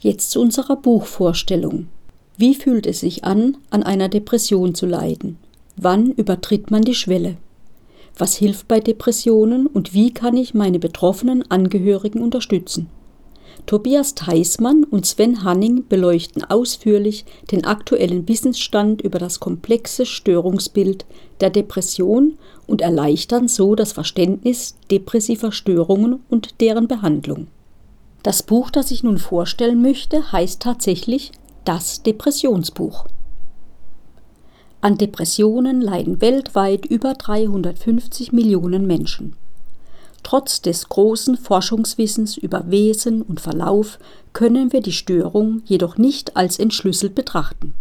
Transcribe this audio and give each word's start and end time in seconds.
Jetzt 0.00 0.30
zu 0.30 0.40
unserer 0.40 0.76
Buchvorstellung. 0.76 1.88
Wie 2.36 2.54
fühlt 2.54 2.86
es 2.86 3.00
sich 3.00 3.24
an, 3.24 3.56
an 3.70 3.82
einer 3.82 4.08
Depression 4.08 4.76
zu 4.76 4.86
leiden? 4.86 5.38
Wann 5.76 6.12
übertritt 6.12 6.70
man 6.70 6.82
die 6.82 6.94
Schwelle? 6.94 7.36
Was 8.16 8.36
hilft 8.36 8.68
bei 8.68 8.78
Depressionen 8.78 9.66
und 9.66 9.94
wie 9.94 10.12
kann 10.12 10.36
ich 10.36 10.54
meine 10.54 10.78
betroffenen 10.78 11.50
Angehörigen 11.50 12.22
unterstützen? 12.22 12.88
Tobias 13.66 14.14
Theismann 14.14 14.84
und 14.84 15.04
Sven 15.04 15.42
Hanning 15.42 15.84
beleuchten 15.88 16.44
ausführlich 16.44 17.24
den 17.50 17.64
aktuellen 17.64 18.28
Wissensstand 18.28 19.02
über 19.02 19.18
das 19.18 19.40
komplexe 19.40 20.06
Störungsbild 20.06 21.06
der 21.40 21.50
Depression 21.50 22.38
und 22.68 22.82
erleichtern 22.82 23.48
so 23.48 23.74
das 23.74 23.90
Verständnis 23.90 24.76
depressiver 24.92 25.50
Störungen 25.50 26.20
und 26.30 26.60
deren 26.60 26.86
Behandlung. 26.86 27.48
Das 28.28 28.42
Buch, 28.42 28.68
das 28.68 28.90
ich 28.90 29.02
nun 29.02 29.16
vorstellen 29.16 29.80
möchte, 29.80 30.32
heißt 30.32 30.60
tatsächlich 30.60 31.32
Das 31.64 32.02
Depressionsbuch. 32.02 33.06
An 34.82 34.98
Depressionen 34.98 35.80
leiden 35.80 36.20
weltweit 36.20 36.84
über 36.84 37.14
350 37.14 38.32
Millionen 38.32 38.86
Menschen. 38.86 39.34
Trotz 40.22 40.60
des 40.60 40.90
großen 40.90 41.38
Forschungswissens 41.38 42.36
über 42.36 42.70
Wesen 42.70 43.22
und 43.22 43.40
Verlauf 43.40 43.98
können 44.34 44.74
wir 44.74 44.82
die 44.82 44.92
Störung 44.92 45.62
jedoch 45.64 45.96
nicht 45.96 46.36
als 46.36 46.58
entschlüsselt 46.58 47.14
betrachten. 47.14 47.72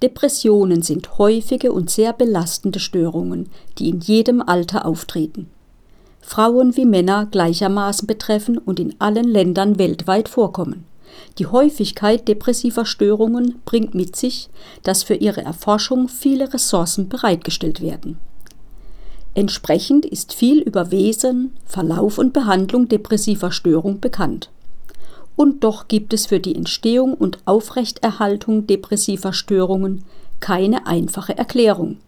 Depressionen 0.00 0.82
sind 0.82 1.18
häufige 1.18 1.72
und 1.72 1.90
sehr 1.90 2.12
belastende 2.12 2.78
Störungen, 2.78 3.50
die 3.78 3.88
in 3.88 3.98
jedem 3.98 4.40
Alter 4.40 4.86
auftreten. 4.86 5.50
Frauen 6.26 6.76
wie 6.76 6.86
Männer 6.86 7.26
gleichermaßen 7.26 8.08
betreffen 8.08 8.58
und 8.58 8.80
in 8.80 8.96
allen 8.98 9.28
Ländern 9.28 9.78
weltweit 9.78 10.28
vorkommen. 10.28 10.84
Die 11.38 11.46
Häufigkeit 11.46 12.26
depressiver 12.26 12.84
Störungen 12.84 13.60
bringt 13.64 13.94
mit 13.94 14.16
sich, 14.16 14.50
dass 14.82 15.04
für 15.04 15.14
ihre 15.14 15.42
Erforschung 15.42 16.08
viele 16.08 16.52
Ressourcen 16.52 17.08
bereitgestellt 17.08 17.80
werden. 17.80 18.18
Entsprechend 19.34 20.04
ist 20.04 20.34
viel 20.34 20.58
über 20.58 20.90
Wesen, 20.90 21.52
Verlauf 21.64 22.18
und 22.18 22.32
Behandlung 22.32 22.88
depressiver 22.88 23.52
Störung 23.52 24.00
bekannt. 24.00 24.50
Und 25.36 25.62
doch 25.62 25.86
gibt 25.86 26.12
es 26.12 26.26
für 26.26 26.40
die 26.40 26.56
Entstehung 26.56 27.14
und 27.14 27.38
Aufrechterhaltung 27.44 28.66
depressiver 28.66 29.32
Störungen 29.32 30.02
keine 30.40 30.88
einfache 30.88 31.38
Erklärung. 31.38 31.98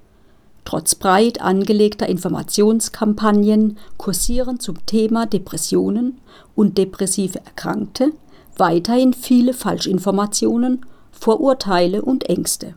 Trotz 0.68 0.94
breit 0.96 1.40
angelegter 1.40 2.06
Informationskampagnen 2.10 3.78
kursieren 3.96 4.60
zum 4.60 4.84
Thema 4.84 5.24
Depressionen 5.24 6.20
und 6.54 6.76
depressive 6.76 7.38
Erkrankte 7.38 8.12
weiterhin 8.58 9.14
viele 9.14 9.54
Falschinformationen, 9.54 10.84
Vorurteile 11.10 12.02
und 12.02 12.28
Ängste. 12.28 12.74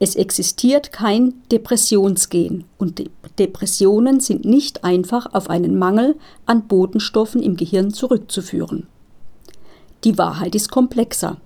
Es 0.00 0.16
existiert 0.16 0.92
kein 0.92 1.32
Depressionsgen 1.50 2.64
und 2.76 3.02
Depressionen 3.38 4.20
sind 4.20 4.44
nicht 4.44 4.84
einfach 4.84 5.32
auf 5.32 5.48
einen 5.48 5.78
Mangel 5.78 6.14
an 6.44 6.68
Botenstoffen 6.68 7.42
im 7.42 7.56
Gehirn 7.56 7.94
zurückzuführen. 7.94 8.86
Die 10.04 10.18
Wahrheit 10.18 10.54
ist 10.54 10.70
komplexer. 10.70 11.38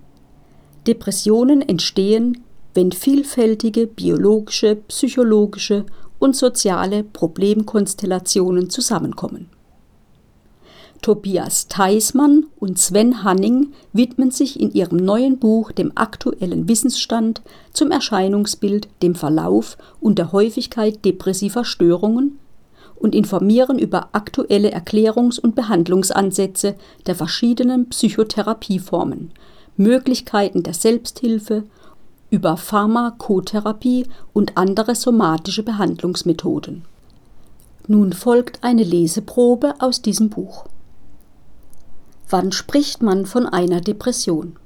Depressionen 0.89 1.63
entstehen, 1.63 2.43
wenn 2.75 2.93
vielfältige 2.93 3.87
biologische, 3.87 4.77
psychologische 4.77 5.85
und 6.19 6.37
soziale 6.37 7.03
Problemkonstellationen 7.05 8.71
zusammenkommen. 8.71 9.51
Tobias 11.03 11.67
Theismann 11.67 12.47
und 12.61 12.79
Sven 12.79 13.25
Hanning 13.25 13.73
widmen 13.93 14.31
sich 14.31 14.61
in 14.61 14.73
ihrem 14.73 14.99
neuen 14.99 15.39
Buch 15.41 15.73
dem 15.73 15.91
aktuellen 15.97 16.69
Wissensstand 16.69 17.43
zum 17.73 17.91
Erscheinungsbild, 17.91 18.87
dem 19.03 19.17
Verlauf 19.17 19.77
und 20.01 20.19
der 20.19 20.31
Häufigkeit 20.31 21.05
depressiver 21.05 21.65
Störungen 21.65 22.39
und 22.95 23.17
informieren 23.17 23.81
über 23.81 24.11
aktuelle 24.13 24.73
Erklärungs- 24.73 25.41
und 25.41 25.57
Behandlungsansätze 25.57 26.77
der 27.07 27.17
verschiedenen 27.17 27.89
Psychotherapieformen, 27.89 29.33
Möglichkeiten 29.77 30.63
der 30.63 30.75
Selbsthilfe, 30.75 31.65
über 32.33 32.57
Pharmakotherapie 32.57 34.07
und 34.33 34.57
andere 34.57 34.95
somatische 34.95 35.63
Behandlungsmethoden. 35.63 36.83
Nun 37.87 38.15
folgt 38.15 38.65
eine 38.65 38.83
Leseprobe 38.83 39.75
aus 39.81 40.01
diesem 40.01 40.31
Buch. 40.31 40.65
Wann 42.31 42.51
spricht 42.51 43.03
man 43.03 43.27
von 43.27 43.47
einer 43.47 43.83
Depression? 43.83 44.57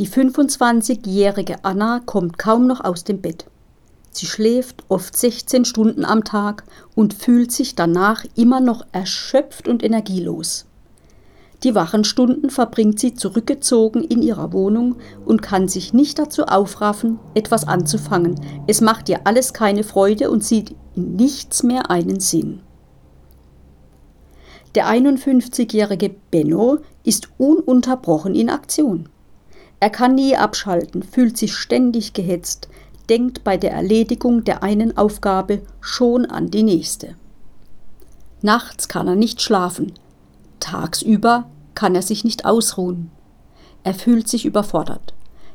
Die 0.00 0.08
25-jährige 0.08 1.64
Anna 1.64 2.00
kommt 2.04 2.36
kaum 2.36 2.66
noch 2.66 2.80
aus 2.82 3.04
dem 3.04 3.20
Bett. 3.20 3.46
Sie 4.10 4.26
schläft 4.26 4.82
oft 4.88 5.16
16 5.16 5.64
Stunden 5.64 6.04
am 6.04 6.24
Tag 6.24 6.64
und 6.96 7.14
fühlt 7.14 7.52
sich 7.52 7.76
danach 7.76 8.24
immer 8.34 8.60
noch 8.60 8.84
erschöpft 8.90 9.68
und 9.68 9.84
energielos. 9.84 10.66
Die 11.62 11.74
wachen 11.74 12.04
Stunden 12.04 12.50
verbringt 12.50 13.00
sie 13.00 13.14
zurückgezogen 13.14 14.04
in 14.04 14.20
ihrer 14.22 14.52
Wohnung 14.52 14.96
und 15.24 15.42
kann 15.42 15.68
sich 15.68 15.94
nicht 15.94 16.18
dazu 16.18 16.44
aufraffen, 16.44 17.18
etwas 17.34 17.66
anzufangen. 17.66 18.38
Es 18.66 18.80
macht 18.80 19.08
ihr 19.08 19.20
alles 19.24 19.54
keine 19.54 19.82
Freude 19.82 20.30
und 20.30 20.44
sieht 20.44 20.74
in 20.94 21.16
nichts 21.16 21.62
mehr 21.62 21.90
einen 21.90 22.20
Sinn. 22.20 22.60
Der 24.74 24.86
51-jährige 24.88 26.14
Benno 26.30 26.78
ist 27.02 27.30
ununterbrochen 27.38 28.34
in 28.34 28.50
Aktion. 28.50 29.08
Er 29.80 29.88
kann 29.88 30.14
nie 30.14 30.36
abschalten, 30.36 31.02
fühlt 31.02 31.38
sich 31.38 31.54
ständig 31.54 32.12
gehetzt, 32.12 32.68
denkt 33.08 33.44
bei 33.44 33.56
der 33.56 33.72
Erledigung 33.72 34.44
der 34.44 34.62
einen 34.62 34.96
Aufgabe 34.98 35.62
schon 35.80 36.26
an 36.26 36.50
die 36.50 36.62
nächste. 36.62 37.14
Nachts 38.42 38.88
kann 38.88 39.08
er 39.08 39.16
nicht 39.16 39.40
schlafen, 39.40 39.92
tagsüber 40.66 41.46
kann 41.74 41.94
er 41.94 42.02
sich 42.02 42.24
nicht 42.24 42.44
ausruhen. 42.44 43.10
Er 43.84 43.94
fühlt 43.94 44.28
sich 44.28 44.44
überfordert. 44.44 45.14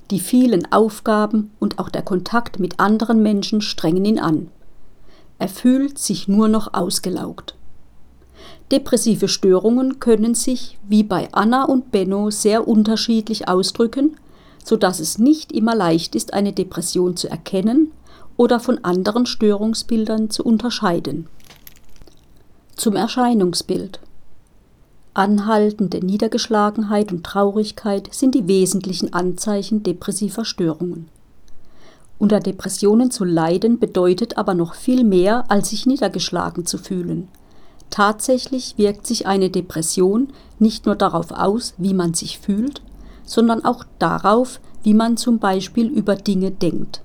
Die 0.09 0.19
vielen 0.19 0.72
Aufgaben 0.72 1.51
und 1.59 1.79
auch 1.79 1.89
der 1.89 2.01
Kontakt 2.01 2.59
mit 2.59 2.79
anderen 2.79 3.21
Menschen 3.21 3.61
strengen 3.61 4.05
ihn 4.05 4.19
an. 4.19 4.50
Er 5.38 5.50
fühlt 5.50 6.00
sich 6.00 6.27
nur 6.27 6.47
noch 6.47 6.73
ausgelaugt. 6.73 7.55
Depressive 8.71 9.27
Störungen 9.27 10.00
können 10.00 10.33
sich 10.33 10.79
wie 10.88 11.03
bei 11.03 11.27
Anna 11.33 11.66
und 11.66 11.91
Benno 11.91 12.29
sehr 12.29 12.67
unterschiedlich 12.67 13.50
ausdrücken, 13.50 14.16
so 14.63 14.77
dass 14.77 15.00
es 15.00 15.17
nicht 15.17 15.51
immer 15.51 15.75
leicht 15.75 16.16
ist, 16.16 16.33
eine 16.33 16.53
Depression 16.53 17.17
zu 17.17 17.29
erkennen 17.29 17.91
oder 18.38 18.59
von 18.59 18.83
anderen 18.83 19.25
Störungsbildern 19.25 20.29
zu 20.29 20.44
unterscheiden. 20.44 21.27
Zum 22.75 22.95
Erscheinungsbild. 22.95 24.00
Anhaltende 25.13 25.99
Niedergeschlagenheit 25.99 27.11
und 27.11 27.25
Traurigkeit 27.25 28.07
sind 28.13 28.33
die 28.33 28.47
wesentlichen 28.47 29.11
Anzeichen 29.11 29.83
depressiver 29.83 30.45
Störungen. 30.45 31.09
Unter 32.17 32.39
Depressionen 32.39 33.11
zu 33.11 33.25
leiden 33.25 33.77
bedeutet 33.77 34.38
aber 34.38 34.53
noch 34.53 34.73
viel 34.73 35.03
mehr, 35.03 35.44
als 35.50 35.71
sich 35.71 35.85
niedergeschlagen 35.85 36.66
zu 36.66 36.77
fühlen. 36.77 37.27
Tatsächlich 37.89 38.77
wirkt 38.77 39.05
sich 39.05 39.27
eine 39.27 39.50
Depression 39.50 40.29
nicht 40.59 40.85
nur 40.85 40.95
darauf 40.95 41.31
aus, 41.31 41.73
wie 41.77 41.94
man 41.94 42.13
sich 42.13 42.39
fühlt, 42.39 42.81
sondern 43.25 43.66
auch 43.66 43.83
darauf, 44.00 44.61
wie 44.81 44.94
man 44.94 45.17
zum 45.17 45.39
Beispiel 45.39 45.88
über 45.88 46.16
Dinge 46.16 46.51
denkt, 46.51 47.01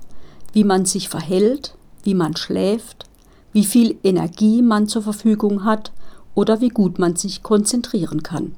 wie 0.52 0.62
man 0.62 0.84
sich 0.84 1.08
verhält, 1.08 1.74
wie 2.04 2.14
man 2.14 2.36
schläft, 2.36 3.06
wie 3.52 3.64
viel 3.64 3.98
Energie 4.04 4.62
man 4.62 4.86
zur 4.86 5.02
Verfügung 5.02 5.64
hat 5.64 5.90
oder 6.36 6.60
wie 6.60 6.68
gut 6.68 7.00
man 7.00 7.16
sich 7.16 7.42
konzentrieren 7.42 8.22
kann. 8.22 8.54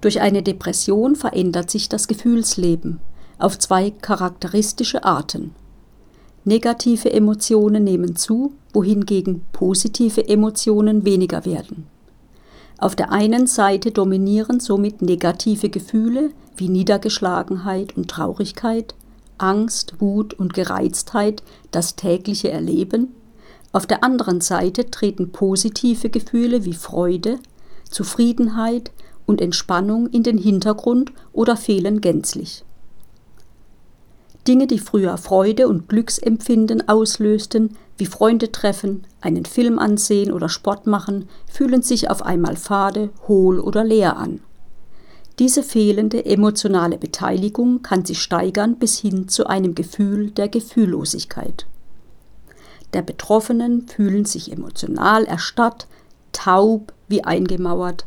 Durch 0.00 0.22
eine 0.22 0.42
Depression 0.42 1.14
verändert 1.14 1.70
sich 1.70 1.90
das 1.90 2.08
Gefühlsleben 2.08 3.00
auf 3.38 3.58
zwei 3.58 3.90
charakteristische 3.90 5.04
Arten. 5.04 5.54
Negative 6.44 7.12
Emotionen 7.12 7.84
nehmen 7.84 8.16
zu, 8.16 8.52
wohingegen 8.72 9.42
positive 9.52 10.26
Emotionen 10.26 11.04
weniger 11.04 11.44
werden. 11.44 11.86
Auf 12.78 12.96
der 12.96 13.12
einen 13.12 13.46
Seite 13.46 13.90
dominieren 13.90 14.58
somit 14.58 15.02
negative 15.02 15.68
Gefühle 15.68 16.30
wie 16.56 16.68
Niedergeschlagenheit 16.68 17.94
und 17.96 18.08
Traurigkeit, 18.08 18.94
Angst, 19.36 20.00
Wut 20.00 20.32
und 20.34 20.54
Gereiztheit 20.54 21.42
das 21.70 21.96
tägliche 21.96 22.50
Erleben. 22.50 23.08
Auf 23.72 23.86
der 23.86 24.02
anderen 24.02 24.40
Seite 24.40 24.90
treten 24.90 25.30
positive 25.30 26.10
Gefühle 26.10 26.64
wie 26.64 26.74
Freude, 26.74 27.38
Zufriedenheit 27.88 28.90
und 29.26 29.40
Entspannung 29.40 30.08
in 30.08 30.24
den 30.24 30.38
Hintergrund 30.38 31.12
oder 31.32 31.56
fehlen 31.56 32.00
gänzlich. 32.00 32.64
Dinge, 34.48 34.66
die 34.66 34.78
früher 34.78 35.16
Freude 35.18 35.68
und 35.68 35.88
Glücksempfinden 35.88 36.88
auslösten, 36.88 37.76
wie 37.98 38.06
Freunde 38.06 38.50
treffen, 38.50 39.04
einen 39.20 39.44
Film 39.44 39.78
ansehen 39.78 40.32
oder 40.32 40.48
Sport 40.48 40.86
machen, 40.86 41.28
fühlen 41.46 41.82
sich 41.82 42.10
auf 42.10 42.22
einmal 42.22 42.56
fade, 42.56 43.10
hohl 43.28 43.60
oder 43.60 43.84
leer 43.84 44.16
an. 44.16 44.40
Diese 45.38 45.62
fehlende 45.62 46.24
emotionale 46.24 46.98
Beteiligung 46.98 47.82
kann 47.82 48.04
sich 48.04 48.20
steigern 48.20 48.76
bis 48.76 48.98
hin 48.98 49.28
zu 49.28 49.46
einem 49.46 49.74
Gefühl 49.74 50.30
der 50.30 50.48
Gefühllosigkeit. 50.48 51.66
Der 52.92 53.02
Betroffenen 53.02 53.86
fühlen 53.86 54.24
sich 54.24 54.52
emotional 54.52 55.24
erstarrt, 55.24 55.86
taub 56.32 56.92
wie 57.08 57.24
eingemauert. 57.24 58.06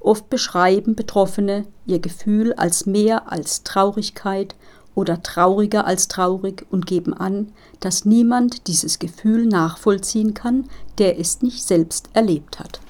Oft 0.00 0.30
beschreiben 0.30 0.94
Betroffene 0.94 1.66
ihr 1.86 1.98
Gefühl 1.98 2.54
als 2.54 2.86
mehr 2.86 3.30
als 3.30 3.64
Traurigkeit 3.64 4.54
oder 4.94 5.22
trauriger 5.22 5.86
als 5.86 6.08
traurig 6.08 6.66
und 6.70 6.86
geben 6.86 7.14
an, 7.14 7.52
dass 7.80 8.04
niemand 8.04 8.66
dieses 8.66 8.98
Gefühl 8.98 9.46
nachvollziehen 9.46 10.34
kann, 10.34 10.68
der 10.98 11.18
es 11.18 11.42
nicht 11.42 11.64
selbst 11.64 12.08
erlebt 12.12 12.58
hat. 12.58 12.80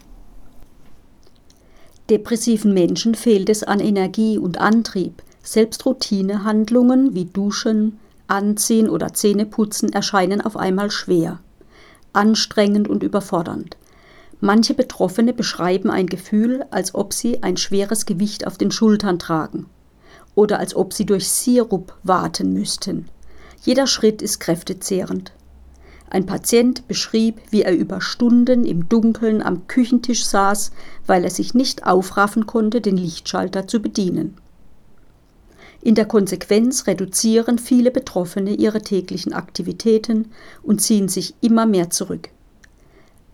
Depressiven 2.10 2.74
Menschen 2.74 3.14
fehlt 3.14 3.48
es 3.48 3.62
an 3.62 3.78
Energie 3.78 4.38
und 4.38 4.58
Antrieb. 4.58 5.22
Selbst 5.42 5.86
Routinehandlungen 5.86 7.14
wie 7.14 7.24
Duschen, 7.24 7.98
Anziehen 8.30 8.88
oder 8.88 9.12
Zähneputzen 9.12 9.92
erscheinen 9.92 10.40
auf 10.40 10.56
einmal 10.56 10.90
schwer, 10.90 11.40
anstrengend 12.12 12.88
und 12.88 13.02
überfordernd. 13.02 13.76
Manche 14.40 14.72
Betroffene 14.74 15.32
beschreiben 15.32 15.90
ein 15.90 16.06
Gefühl, 16.06 16.64
als 16.70 16.94
ob 16.94 17.12
sie 17.12 17.42
ein 17.42 17.56
schweres 17.56 18.06
Gewicht 18.06 18.46
auf 18.46 18.56
den 18.56 18.70
Schultern 18.70 19.18
tragen 19.18 19.66
oder 20.34 20.58
als 20.58 20.74
ob 20.74 20.92
sie 20.92 21.04
durch 21.04 21.28
Sirup 21.28 21.94
warten 22.02 22.52
müssten. 22.52 23.08
Jeder 23.62 23.86
Schritt 23.86 24.22
ist 24.22 24.38
kräftezehrend. 24.38 25.32
Ein 26.08 26.26
Patient 26.26 26.88
beschrieb, 26.88 27.36
wie 27.50 27.62
er 27.62 27.76
über 27.76 28.00
Stunden 28.00 28.64
im 28.64 28.88
Dunkeln 28.88 29.42
am 29.42 29.66
Küchentisch 29.66 30.24
saß, 30.24 30.72
weil 31.06 31.24
er 31.24 31.30
sich 31.30 31.54
nicht 31.54 31.86
aufraffen 31.86 32.46
konnte, 32.46 32.80
den 32.80 32.96
Lichtschalter 32.96 33.68
zu 33.68 33.80
bedienen. 33.80 34.36
In 35.82 35.94
der 35.94 36.04
Konsequenz 36.04 36.86
reduzieren 36.86 37.58
viele 37.58 37.90
Betroffene 37.90 38.54
ihre 38.54 38.82
täglichen 38.82 39.32
Aktivitäten 39.32 40.30
und 40.62 40.80
ziehen 40.80 41.08
sich 41.08 41.34
immer 41.40 41.66
mehr 41.66 41.90
zurück. 41.90 42.28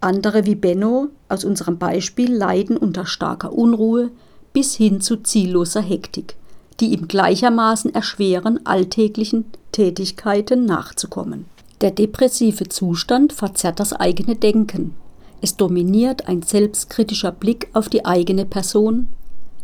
Andere 0.00 0.46
wie 0.46 0.54
Benno 0.54 1.08
aus 1.28 1.44
unserem 1.44 1.78
Beispiel 1.78 2.32
leiden 2.32 2.76
unter 2.76 3.06
starker 3.06 3.52
Unruhe 3.52 4.10
bis 4.52 4.75
hin 4.75 5.00
zu 5.00 5.16
zielloser 5.16 5.82
Hektik 5.82 6.37
die 6.81 6.93
ihm 6.93 7.08
gleichermaßen 7.08 7.94
erschweren, 7.94 8.64
alltäglichen 8.64 9.46
Tätigkeiten 9.72 10.64
nachzukommen. 10.64 11.46
Der 11.81 11.90
depressive 11.90 12.69
Zustand 12.69 13.32
verzerrt 13.32 13.81
das 13.81 13.92
eigene 13.92 14.37
Denken. 14.37 14.94
Es 15.40 15.56
dominiert 15.56 16.28
ein 16.28 16.42
selbstkritischer 16.42 17.32
Blick 17.32 17.69
auf 17.75 17.88
die 17.88 18.04
eigene 18.04 18.46
Person, 18.46 19.08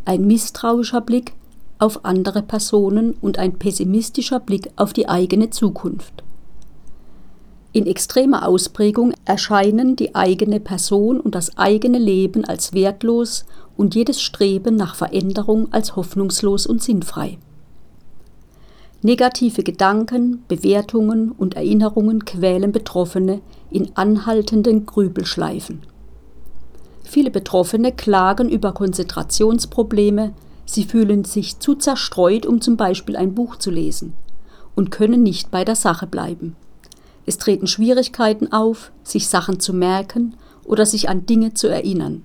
ein 0.05 0.27
misstrauischer 0.27 1.01
Blick 1.01 1.33
auf 1.79 2.05
andere 2.05 2.43
Personen 2.43 3.15
und 3.21 3.39
ein 3.39 3.59
pessimistischer 3.59 4.41
Blick 4.41 4.71
auf 4.77 4.93
die 4.93 5.09
eigene 5.09 5.51
Zukunft. 5.51 6.23
In 7.73 7.87
extremer 7.87 8.47
Ausprägung 8.47 9.15
erscheinen 9.25 9.97
die 9.97 10.15
eigene 10.15 10.61
Person 10.61 11.19
und 11.19 11.35
das 11.35 11.57
eigene 11.57 11.99
Leben 11.99 12.45
als 12.45 12.75
wertlos 12.75 13.47
und 13.77 13.95
jedes 13.95 14.21
Streben 14.21 14.77
nach 14.77 14.95
Veränderung 14.95 15.73
als 15.73 15.97
hoffnungslos 15.97 16.67
und 16.67 16.83
sinnfrei. 16.83 17.39
Negative 19.01 19.65
Gedanken, 19.65 20.45
Bewertungen 20.47 21.33
und 21.33 21.55
Erinnerungen 21.55 22.25
quälen 22.25 22.71
Betroffene 22.71 23.41
in 23.71 23.91
anhaltenden 23.97 24.87
Grübelschleifen. 24.87 25.81
Viele 27.03 27.31
Betroffene 27.31 27.93
klagen 27.93 28.49
über 28.49 28.73
Konzentrationsprobleme, 28.73 30.35
sie 30.65 30.85
fühlen 30.85 31.25
sich 31.25 31.59
zu 31.59 31.75
zerstreut, 31.75 32.47
um 32.47 32.61
zum 32.61 32.77
Beispiel 32.77 33.17
ein 33.17 33.35
Buch 33.35 33.57
zu 33.57 33.71
lesen, 33.71 34.15
und 34.75 34.91
können 34.91 35.23
nicht 35.23 35.51
bei 35.51 35.65
der 35.65 35.77
Sache 35.77 36.07
bleiben. 36.07 36.57
Es 37.27 37.39
treten 37.39 37.67
Schwierigkeiten 37.67 38.53
auf, 38.53 38.91
sich 39.05 39.29
Sachen 39.29 39.61
zu 39.61 39.73
merken 39.73 40.35
oder 40.65 40.87
sich 40.87 41.09
an 41.09 41.27
Dinge 41.27 41.55
zu 41.55 41.69
erinnern. 41.69 42.25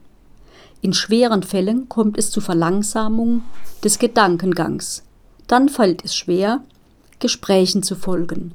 In 0.81 0.93
schweren 0.93 1.43
Fällen 1.43 1.89
kommt 1.89 2.17
es 2.17 2.31
zu 2.31 2.41
Verlangsamung 2.41 3.43
des 3.83 3.99
Gedankengangs. 3.99 5.03
Dann 5.47 5.69
fällt 5.69 6.05
es 6.05 6.15
schwer, 6.15 6.61
Gesprächen 7.19 7.83
zu 7.83 7.95
folgen. 7.95 8.53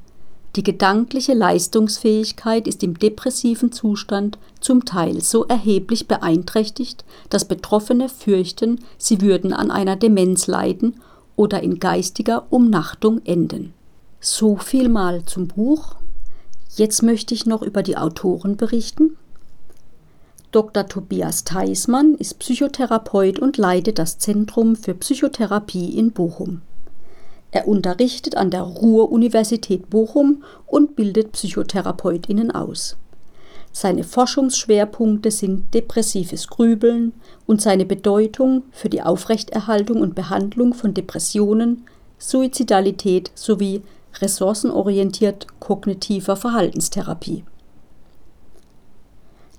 Die 0.55 0.63
gedankliche 0.63 1.33
Leistungsfähigkeit 1.33 2.67
ist 2.67 2.83
im 2.83 2.99
depressiven 2.99 3.71
Zustand 3.71 4.37
zum 4.59 4.85
Teil 4.85 5.21
so 5.21 5.45
erheblich 5.45 6.07
beeinträchtigt, 6.07 7.03
dass 7.29 7.45
Betroffene 7.45 8.07
fürchten, 8.07 8.79
sie 8.99 9.21
würden 9.21 9.51
an 9.51 9.71
einer 9.71 9.95
Demenz 9.95 10.45
leiden 10.45 11.01
oder 11.35 11.63
in 11.63 11.79
geistiger 11.79 12.45
Umnachtung 12.51 13.21
enden. 13.25 13.73
So 14.19 14.57
viel 14.57 14.89
mal 14.89 15.25
zum 15.25 15.47
Buch. 15.47 15.95
Jetzt 16.75 17.01
möchte 17.01 17.33
ich 17.33 17.47
noch 17.47 17.63
über 17.63 17.81
die 17.81 17.97
Autoren 17.97 18.55
berichten. 18.55 19.17
Dr. 20.51 20.87
Tobias 20.87 21.45
Theismann 21.45 22.13
ist 22.13 22.37
Psychotherapeut 22.37 23.39
und 23.39 23.57
leitet 23.57 23.97
das 23.97 24.19
Zentrum 24.19 24.75
für 24.75 24.93
Psychotherapie 24.93 25.97
in 25.97 26.11
Bochum. 26.11 26.61
Er 27.53 27.67
unterrichtet 27.67 28.35
an 28.35 28.49
der 28.49 28.63
Ruhr-Universität 28.63 29.91
Bochum 29.91 30.43
und 30.65 30.95
bildet 30.95 31.33
Psychotherapeutinnen 31.33 32.49
aus. 32.49 32.97
Seine 33.71 34.03
Forschungsschwerpunkte 34.03 35.29
sind 35.29 35.71
depressives 35.71 36.47
Grübeln 36.47 37.13
und 37.45 37.61
seine 37.61 37.85
Bedeutung 37.85 38.63
für 38.71 38.89
die 38.89 39.03
Aufrechterhaltung 39.03 40.01
und 40.01 40.15
Behandlung 40.15 40.73
von 40.73 40.95
Depressionen, 40.95 41.85
Suizidalität 42.17 43.31
sowie 43.35 43.83
ressourcenorientiert 44.19 45.45
kognitiver 45.59 46.35
Verhaltenstherapie. 46.35 47.43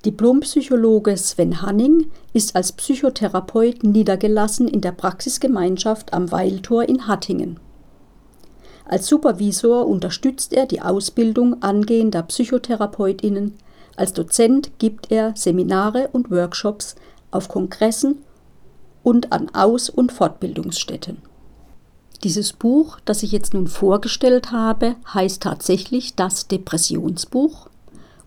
Diplompsychologe 0.05 1.17
Sven 1.17 1.62
Hanning 1.62 2.11
ist 2.32 2.56
als 2.56 2.73
Psychotherapeut 2.73 3.85
niedergelassen 3.85 4.67
in 4.67 4.81
der 4.81 4.93
Praxisgemeinschaft 4.93 6.12
am 6.12 6.32
Weiltor 6.32 6.88
in 6.88 7.06
Hattingen. 7.06 7.61
Als 8.86 9.06
Supervisor 9.06 9.86
unterstützt 9.86 10.52
er 10.52 10.66
die 10.66 10.82
Ausbildung 10.82 11.62
angehender 11.62 12.22
Psychotherapeutinnen, 12.22 13.54
als 13.96 14.12
Dozent 14.12 14.72
gibt 14.78 15.10
er 15.10 15.34
Seminare 15.36 16.08
und 16.12 16.31
Workshops 16.31 16.96
auf 17.31 17.48
Kongressen 17.48 18.19
und 19.02 19.32
an 19.32 19.50
Aus- 19.54 19.88
und 19.88 20.12
Fortbildungsstätten. 20.12 21.18
Dieses 22.25 22.52
Buch, 22.52 22.99
das 23.04 23.23
ich 23.23 23.32
jetzt 23.32 23.54
nun 23.54 23.68
vorgestellt 23.68 24.50
habe, 24.50 24.97
heißt 25.12 25.42
tatsächlich 25.42 26.14
das 26.14 26.49
Depressionsbuch 26.49 27.68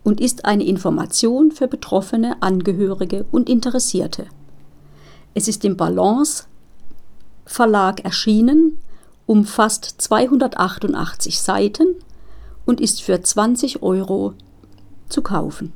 und 0.04 0.22
ist 0.22 0.46
eine 0.46 0.64
Information 0.64 1.52
für 1.52 1.68
Betroffene, 1.68 2.42
Angehörige 2.42 3.26
und 3.32 3.50
Interessierte. 3.50 4.28
Es 5.34 5.48
ist 5.48 5.66
im 5.66 5.76
Balance 5.76 6.46
Verlag 7.46 8.06
erschienen, 8.06 8.78
umfasst 9.28 9.86
288 10.00 11.40
Seiten 11.40 11.96
und 12.66 12.82
ist 12.82 13.04
für 13.04 13.22
20 13.22 13.84
Euro 13.84 14.34
zu 15.10 15.22
kaufen. 15.22 15.74